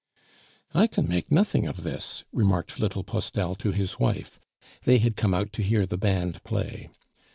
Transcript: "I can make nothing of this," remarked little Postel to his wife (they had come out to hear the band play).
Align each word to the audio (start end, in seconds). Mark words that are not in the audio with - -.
"I 0.73 0.87
can 0.87 1.07
make 1.07 1.29
nothing 1.31 1.67
of 1.67 1.83
this," 1.83 2.23
remarked 2.33 2.79
little 2.79 3.03
Postel 3.03 3.53
to 3.57 3.71
his 3.71 3.99
wife 3.99 4.39
(they 4.83 4.97
had 4.97 5.15
come 5.15 5.35
out 5.35 5.53
to 5.53 5.61
hear 5.61 5.85
the 5.85 5.95
band 5.95 6.43
play). 6.43 6.89